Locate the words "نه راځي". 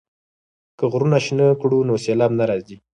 2.39-2.77